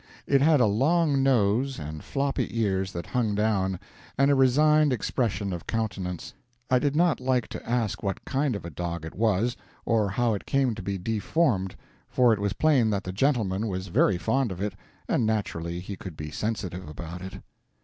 It 0.25 0.41
had 0.41 0.59
a 0.59 0.65
long 0.65 1.21
nose, 1.21 1.77
and 1.77 2.03
floppy 2.03 2.57
ears 2.59 2.91
that 2.91 3.05
hung 3.05 3.35
down, 3.35 3.79
and 4.17 4.31
a 4.31 4.35
resigned 4.35 4.91
expression 4.91 5.53
of 5.53 5.67
countenance. 5.67 6.33
I 6.71 6.79
did 6.79 6.95
not 6.95 7.19
like 7.19 7.47
to 7.49 7.69
ask 7.69 8.01
what 8.01 8.25
kind 8.25 8.55
of 8.55 8.65
a 8.65 8.71
dog 8.71 9.05
it 9.05 9.13
was, 9.13 9.55
or 9.85 10.09
how 10.09 10.33
it 10.33 10.47
came 10.47 10.73
to 10.73 10.81
be 10.81 10.97
deformed, 10.97 11.75
for 12.09 12.33
it 12.33 12.39
was 12.39 12.53
plain 12.53 12.89
that 12.89 13.03
the 13.03 13.13
gentleman 13.13 13.67
was 13.67 13.89
very 13.89 14.17
fond 14.17 14.51
of 14.51 14.59
it, 14.59 14.73
and 15.07 15.23
naturally 15.23 15.79
he 15.79 15.95
could 15.95 16.17
be 16.17 16.31
sensitive 16.31 16.89
about 16.89 17.21
it. 17.21 17.39